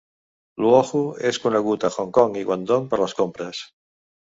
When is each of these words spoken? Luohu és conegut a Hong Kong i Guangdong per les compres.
Luohu 0.65 1.01
és 1.33 1.39
conegut 1.45 1.85
a 1.91 1.95
Hong 1.99 2.13
Kong 2.21 2.43
i 2.43 2.47
Guangdong 2.51 2.93
per 2.95 3.05
les 3.07 3.19
compres. 3.23 3.67